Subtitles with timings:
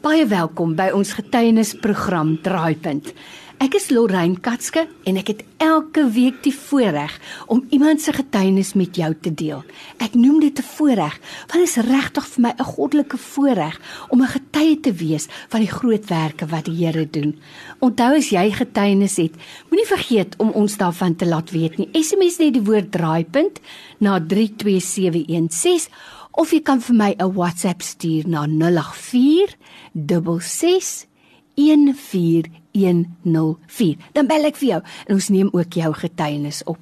[0.00, 3.10] Baie welkom by ons getuienisprogram Draaipunt.
[3.60, 7.12] Ek is Lorraine Katske en ek het elke week die voorreg
[7.52, 9.60] om iemand se getuienis met jou te deel.
[10.00, 13.76] Ek noem dit 'n voorreg want dit is regtig vir my 'n goddelike voorreg
[14.08, 17.36] om 'n getuie te wees van die groot werke wat die Here doen.
[17.80, 19.34] Onthou as jy getuienis het,
[19.68, 21.88] moenie vergeet om ons daarvan te laat weet nie.
[21.92, 23.60] SMS net die woord Draaipunt
[23.98, 25.92] na 32716
[26.32, 29.56] of jy kan vir my 'n WhatsApp stuur na 084
[29.92, 31.08] 66
[31.54, 33.96] 14104.
[34.12, 36.78] Dan bel ek vir jou en ons neem ook jou getuienis op.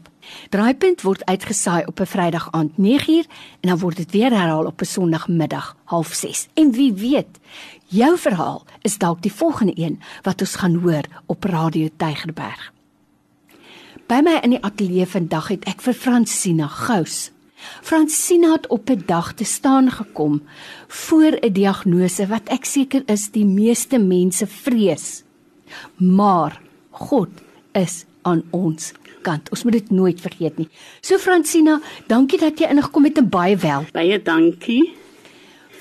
[0.53, 3.27] Draaipunt word uitgesaai op 'n Vrydag aand 9uur
[3.61, 6.49] en dan word dit weer herhaal op 'n Sondagmiddag 06:30.
[6.55, 7.39] En wie weet,
[7.87, 12.73] jou verhaal is dalk die volgende een wat ons gaan hoor op Radio Tygerberg.
[14.07, 17.31] By my in die ateljee vandag het ek vir Fransina Gous
[17.83, 20.43] Francina het op 'n dag te staan gekom
[20.89, 25.23] voor 'n diagnose wat ek seker is die meeste mense vrees.
[25.97, 27.29] Maar God
[27.73, 28.93] is aan ons
[29.23, 29.51] kant.
[29.51, 30.69] Ons moet dit nooit vergeet nie.
[31.01, 33.87] So Francina, dankie dat jy ingekom het en baie wel.
[33.93, 34.95] Baie dankie.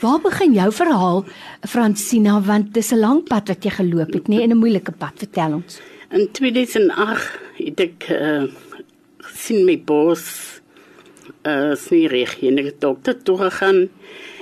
[0.02, 1.23] Waar begin jou verhaal,
[1.66, 5.14] Francina, want dis 'n lang pad wat jy geloop het, nê, nee, 'n moeilike pad.
[5.16, 5.80] Vertel ons.
[6.11, 8.44] In 2008 het ek uh,
[9.33, 10.61] sien my bos
[11.48, 13.88] uh sien reg en ek dokter toe gegaan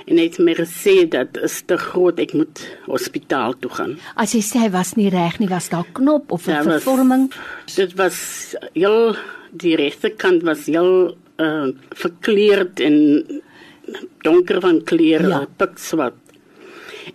[0.06, 3.96] en hy het my gesê dat is te groot ek moet hospitaal toe gaan.
[4.22, 7.32] As jy sê hy was nie reg nie, was daar knop of 'n vervorming?
[7.76, 9.16] Dit was heel
[9.52, 12.98] die regte kant was heel uh verkleurd en
[14.26, 15.46] donker van kleur, ja.
[15.58, 16.22] pikswart.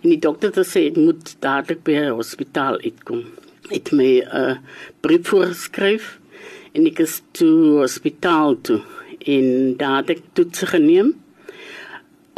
[0.01, 3.25] En die dokter het gesê ek moet dadelik by die hospitaal uitkom.
[3.69, 4.57] Het my 'n uh,
[5.01, 6.19] brief voorgeskryf
[6.73, 8.81] en ek is toe hospitaal toe
[9.25, 11.13] en daar het ek toetse geneem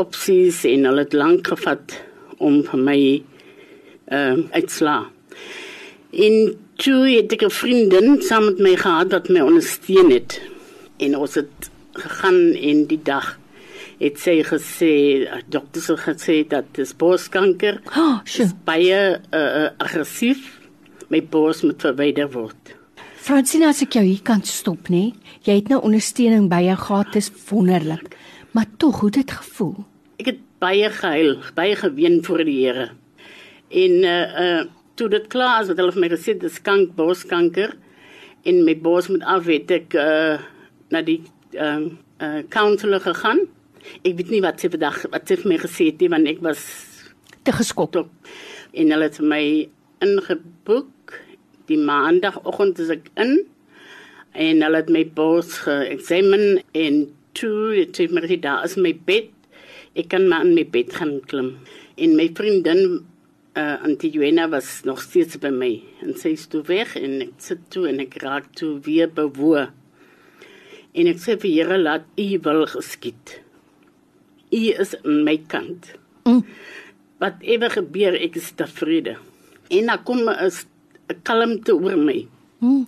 [0.02, 2.00] opsies en hulle het lank gevat
[2.38, 3.00] om vir my
[4.12, 4.98] ehm uh, uitsla.
[6.12, 10.42] In toe het ek 'n vriendin saam met my gehad wat my ondersteun het
[10.98, 13.38] en ons het gegaan in die dag
[14.00, 14.94] het sy gesê
[15.48, 18.48] dokters het gesê dat dit borskanker oh, sure.
[18.48, 20.60] is baie uh, aggressief
[21.10, 22.76] my bors moet verwyder word
[23.24, 25.14] Francina as ek jou hier kan stop nê.
[25.48, 28.18] Jy het nou ondersteuning by jou gehad, dis wonderlik.
[28.52, 29.78] Maar tog, hoe dit gevoel?
[30.20, 32.90] Ek het baie gehuil, baie geween voor die Here.
[33.72, 34.66] En uh uh
[35.00, 37.72] toe dit klaar is, het hulle vir my gesê dis kank borskanker
[38.46, 40.36] en my bors moet af weet ek uh
[40.92, 41.22] na die
[41.56, 41.88] ehm
[42.20, 43.46] uh, uh counselor gegaan.
[44.04, 46.44] Ek weet nie wat sy vandag wat sy vir my gesê het nie want ek
[46.44, 46.68] was
[47.48, 48.04] te geskok.
[48.76, 49.46] En hulle het my
[50.04, 50.92] ingeboek
[51.70, 53.40] die maandagooggend is ek in
[54.34, 57.00] en hulle het my bors geëxamen en
[57.38, 59.32] toe het sy my daar is my bed
[59.94, 61.52] ek kan maar in my bed gaan klim.
[62.02, 63.04] En my vriendin
[63.54, 67.36] uh, Auntie Joanna was nog steeds by my en sy is toe weg en ek
[67.46, 69.68] sit toe en ek raak toe weer bewoe.
[70.94, 73.38] En ek sê vir Here laat u wil geskied.
[74.54, 75.94] U is aan my kant.
[76.24, 76.46] Mm.
[77.24, 79.14] wat ewe gebeur ek is tevrede.
[79.72, 80.52] En dan kom 'n
[81.10, 82.20] 'n kalmte oor my.
[82.60, 82.86] Hmm.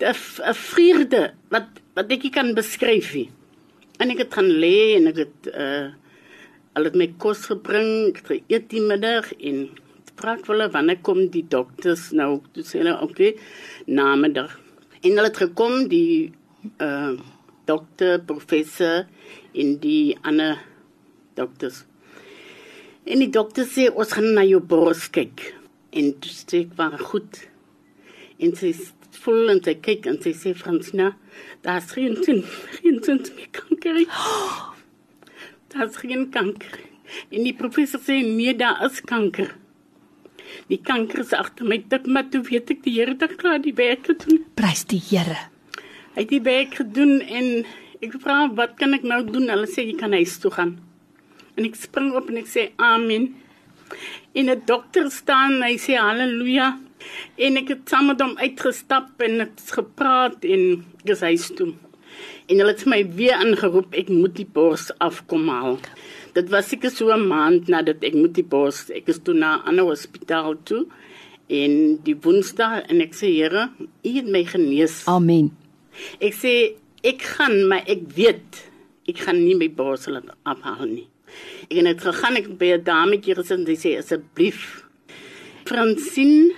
[0.00, 3.30] 'n vrede wat wat ek kan beskryf nie.
[4.00, 5.88] En ek het gaan lê en ek het uh
[6.72, 9.68] al het my kos gebring, ek het eet die middag en
[10.16, 13.36] praat hulle wanneer kom die dokters nou toe sê hulle okay,
[13.86, 14.56] namiddag.
[15.04, 16.32] En hulle het gekom die
[16.80, 17.14] uh
[17.64, 19.04] dokter, professor
[19.54, 20.58] en die ander
[21.38, 21.84] dokters.
[23.06, 25.61] En die dokter sê ons gaan na jou bors kyk
[25.92, 27.40] en dit steek maar goed.
[28.42, 28.72] En sy
[29.22, 31.12] voel en sy kyk en sy sê Fransina,
[31.66, 32.42] daar's geen sin,
[32.78, 34.00] geen sin meer kanker.
[35.72, 36.74] Daar's geen kanker.
[37.32, 39.54] En die professor sê nee, daar is kanker.
[40.68, 43.72] Die kanker is agter my dik, maar toe weet ek die Here het klaar die
[43.78, 44.42] werk gedoen.
[44.58, 45.38] Prys die Here.
[46.12, 47.48] Hy het die werk gedoen en
[48.04, 49.48] ek vra wat kan ek nou doen?
[49.48, 50.76] Hulle sê jy kan huis toe gaan.
[51.56, 53.30] En ek spring op en ek sê amen
[54.32, 56.78] en 'n dokter staan hy sê haleluja
[57.36, 61.72] en ek het saam met hom uitgestap en het gepraat en gesê toe.
[62.48, 65.78] En hulle het my weer aangeroep ek moet die bors afkom haal.
[66.36, 69.56] Dit was seker so 'n maand nadat ek moet die bors ek is toe na
[69.56, 70.86] 'n ander hospitaal toe
[71.48, 73.70] en die woensdag en ek sê Here
[74.04, 75.06] u het my genees.
[75.06, 75.56] Amen.
[76.20, 78.70] Ek sê ek gaan maar ek weet
[79.08, 81.11] ek gaan nie my bors laat afhaal nie
[81.70, 84.82] Ek het gegaan ek by 'n dametjie gesit en sy sê asseblief
[85.68, 86.56] Francine,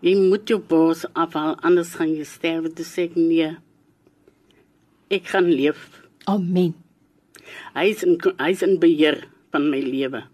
[0.00, 2.72] jy moet jou bors afhaal anders gaan jy sterwe.
[2.72, 3.50] Dis sê ek nee.
[5.12, 6.02] Ek gaan leef.
[6.26, 6.72] Amen.
[7.76, 9.20] Hy is in hy is in beheer
[9.54, 10.24] van my lewe.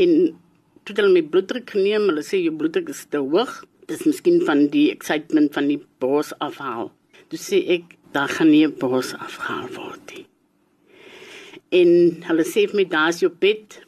[0.00, 0.14] En
[0.82, 3.60] toe hulle my bloeddruk geneem, hulle sê jou bloeddruk is te hoog.
[3.90, 6.90] Dis miskien van die excitement van die bors afhaal.
[7.28, 10.26] Toe sê ek, daar gaan nie 'n bors afhaal word nie.
[11.72, 11.90] En
[12.28, 13.78] hulle sê vir my, daar's jou bed.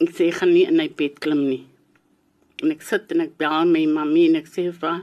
[0.00, 1.62] Ek sê ek gaan nie in my bed klim nie.
[2.64, 5.02] En ek sit en ek bel my mamma en ek sê vir haar,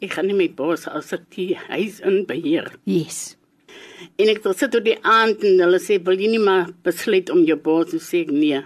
[0.00, 2.70] ek gaan nie my bors as ek die huis in beheer.
[2.88, 3.36] Yes.
[4.20, 7.44] En ek sit tot die aand en hulle sê, "Wil jy nie maar besluit om
[7.44, 8.62] jou bors te sê nee."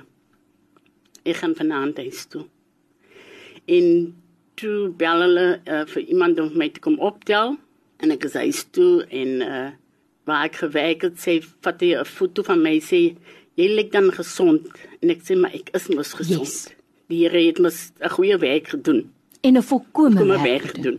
[1.25, 2.47] Ek gaan vanaand huis toe.
[3.67, 4.15] En
[4.55, 7.57] toe bel hulle uh, vir iemand om my te kom optel
[7.99, 9.71] en ek is huis toe en uh,
[10.29, 13.17] waar ek gewerk het, sê vat hy 'n foto van my sê
[13.59, 14.69] jy lyk dan gesond
[15.03, 16.47] en ek sê maar ek is mos gesond.
[16.47, 16.69] Yes.
[17.09, 19.11] Die Here het mos 'n goeie werk gedoen.
[19.43, 20.99] En 'n volkomme werk werk gedoen.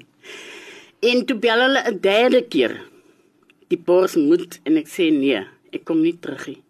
[0.99, 2.81] En toe bel hulle 'n derde keer.
[3.67, 6.61] Die bors moet en ek sê nee, ek kom nie terug nie.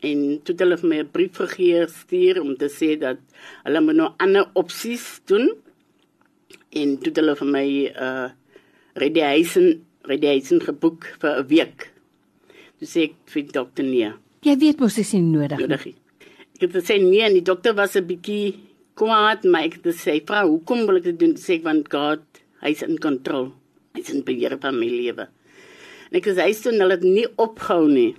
[0.00, 3.18] En toe het hulle vir my 'n brief gegee stuur om te sê dat
[3.64, 5.54] hulle moet nou ander opsies doen.
[6.70, 8.28] En toe het hulle vir my uh
[10.08, 11.90] radiation radiation geboek vir 'n week.
[12.78, 14.12] Toe sê ek vir die dokter nee.
[14.42, 15.66] Jy weet mos dis nie nodig nie.
[15.66, 15.86] nodig.
[16.54, 18.54] Ek het gesê nee en die dokter was 'n bietjie
[18.94, 22.22] kwaad, maar ek het gesê, "Vrou, hoekom wil ek dit doen?" Sê ek want God,
[22.62, 23.52] hy's in kontrole.
[23.94, 25.28] Hy's in beheer van my lewe.
[26.10, 28.14] En ek sê toe hulle het nie opgehou nie.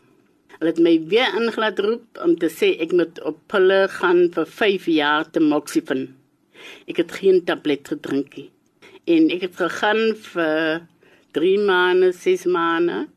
[0.60, 4.46] Hulle het my weer ingelaat roep om te sê ek moet op pille gaan vir
[4.46, 6.16] 5 jaar te moxifen.
[6.88, 8.50] Ek het geen tablet gedrink nie.
[9.06, 10.88] En ek het gegaan vir
[11.36, 13.08] 3 maande, 6 maande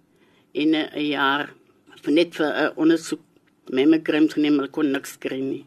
[0.52, 1.54] en 'n jaar
[2.06, 3.20] net vir 'n ondersoek
[3.70, 5.64] mammograms geneem, hulle kon niks kry nie.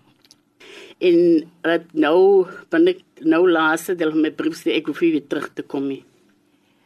[1.00, 1.18] En
[1.64, 5.28] dit nou van ek nou laaste deel van my brief sê ek hoef nie weer
[5.28, 6.04] terug te kom nie.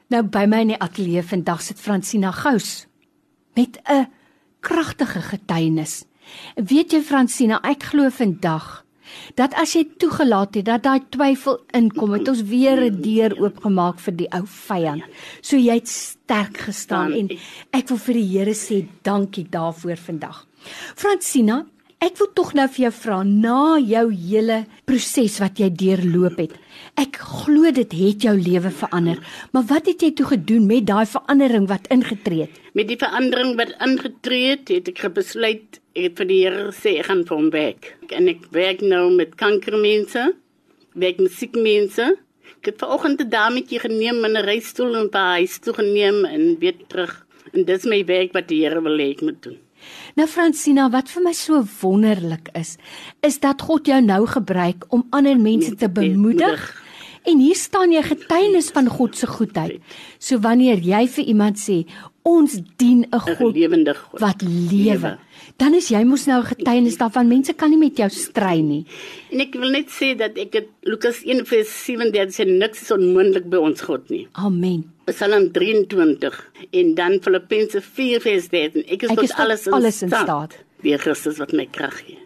[0.09, 2.87] Nou by my in die ateljee vandag sit Fransina Gous
[3.55, 4.07] met 'n
[4.61, 6.05] kragtige getuienis.
[6.55, 8.84] Weet jy Fransina, ek glo vandag
[9.35, 13.99] dat as jy toegelaat het dat daai twyfel inkom, het ons weer 'n deur oopgemaak
[13.99, 15.03] vir die ou vyand.
[15.41, 17.29] So jy het sterk gestaan en
[17.71, 20.45] ek wil vir die Here sê dankie daarvoor vandag.
[20.95, 21.65] Fransina,
[22.01, 26.51] ek wil tog nou vir jou vra na jou hele proses wat jy deurloop het.
[26.97, 29.19] Ek glo dit het jou lewe verander,
[29.51, 32.59] maar wat het jy toe gedoen met daai verandering wat ingetree het?
[32.73, 36.97] Met die verandering wat ingetree het, het ek besluit ek het vir die Here gesê
[36.99, 37.89] ek gaan vir hom werk.
[38.11, 40.25] En ek werk nou met kankermense,
[40.93, 42.09] werk met siek mense.
[42.59, 46.59] Ek het vanoggend 'n dametjie geneem in 'n reistool en by huis toe geneem en
[46.59, 47.25] weer terug.
[47.53, 49.57] En dis my werk wat die Here wil hê ek moet doen.
[50.15, 52.77] Nou Fransina, wat vir my so wonderlik is,
[53.21, 56.81] is dat God jou nou gebruik om ander mense te bemoedig.
[57.25, 59.81] En hier staan jy getuienis van God se goedheid.
[60.19, 61.85] So wanneer jy vir iemand sê,
[62.25, 64.19] ons dien 'n God God.
[64.19, 65.17] wat lewe,
[65.57, 68.85] dan is jy mos nou 'n getuienis daarvan mense kan nie met jou stry nie.
[69.31, 73.57] En ek wil net sê dat ek het Lukas 1:37 sê niks is onmoontlik by
[73.57, 74.27] ons God nie.
[74.33, 74.91] Amen.
[75.05, 78.83] Psalm 23 en dan Filippense 4:13.
[78.87, 80.23] Ek is Ek tot is tot alles in alles in staat.
[80.23, 80.63] staat.
[80.81, 82.17] Deur Christus wat my krag gee.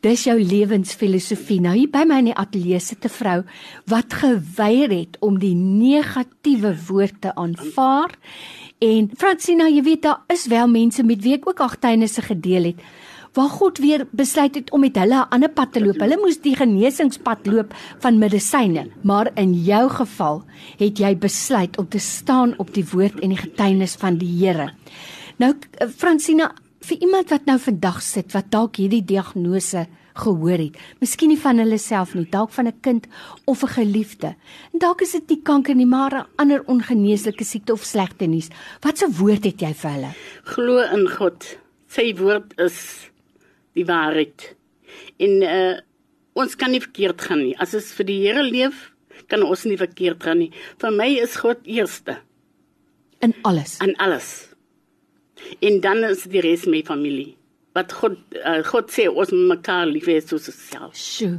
[0.00, 1.60] Dis jou lewensfilosofie.
[1.60, 3.44] Nou hier by my in die ateljee sit 'n vrou
[3.86, 8.10] wat geweier het om die negatiewe woord te aanvaar.
[8.78, 12.88] En Francina, jy weet daar is wel mense met wie ek ook agtynisse gedeel het
[13.36, 16.00] waar God weer besluit het om met hulle 'n ander pad te loop.
[16.00, 20.42] Hulle moes die genesingspad loop van medisyne, maar in jou geval
[20.78, 24.72] het jy besluit om te staan op die woord en die getuienis van die Here.
[25.36, 25.54] Nou
[25.96, 29.86] Francina, vir iemand wat nou vandag sit wat dalk hierdie diagnose
[30.18, 33.06] gehoor het, miskien nie van hulle self nie, dalk van 'n kind
[33.46, 34.34] of 'n geliefde.
[34.72, 38.48] En dalk is dit nie kanker nie, maar 'n ander ongeneeslike siekte of slegte nuus.
[38.80, 40.12] Wat 'n woord het jy vir hulle?
[40.44, 41.58] Glo in God.
[41.88, 43.10] Sy woord is
[43.74, 44.54] die waarheid.
[45.18, 45.80] En uh
[46.34, 47.56] ons kan nie verkeerd gaan nie.
[47.58, 48.92] As ons vir die Here leef,
[49.26, 50.52] kan ons nie verkeerd gaan nie.
[50.78, 52.18] Vir my is God eerste
[53.20, 53.78] In alles.
[53.80, 54.48] aan alles.
[55.60, 57.36] En dan is die res my familie.
[57.78, 60.98] Wat God uh, God sê ons moet mekaar lief hê soos onsself.
[60.98, 61.38] Sjoe.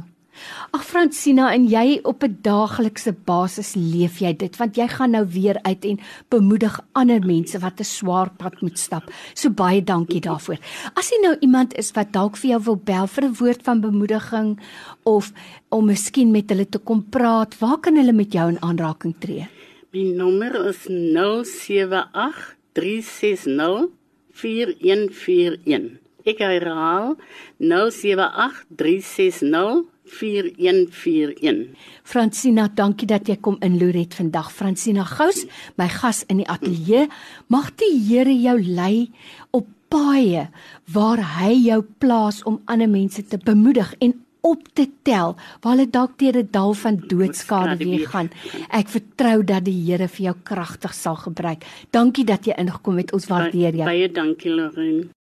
[0.72, 5.24] Ag Francina, en jy op 'n daaglikse basis leef jy dit want jy gaan nou
[5.26, 5.98] weer uit en
[6.30, 9.10] bemoedig ander mense wat 'n swaar pad moet stap.
[9.34, 10.58] So baie dankie daarvoor.
[10.94, 13.80] As jy nou iemand is wat dalk vir jou wil bel vir 'n woord van
[13.80, 14.58] bemoediging
[15.04, 15.32] of
[15.68, 19.48] om miskien met hulle te kom praat, waar kan hulle met jou in aanraking tree?
[19.92, 23.88] My nommer is 078 360
[24.32, 25.98] 4141.
[26.30, 27.16] Ek herhaal
[27.58, 31.68] 078 360 4141.
[32.02, 34.50] Francina, dankie dat jy kom inloer het vandag.
[34.54, 35.44] Francina Gous,
[35.78, 37.06] my gas in die ateljee.
[37.50, 39.10] Mag die Here jou lei
[39.54, 40.48] op paaie
[40.94, 44.14] waar hy jou plaas om ander mense te bemoedig en
[44.46, 48.30] op te tel waar hulle dalk deur 'n dal van doodskade weer gaan.
[48.70, 51.64] Ek vertrou dat die Here vir jou kragtig sal gebruik.
[51.90, 53.12] Dankie dat jy ingekom het.
[53.12, 53.84] Ons waardeer jou.
[53.84, 55.10] Baie dankie Lorraine.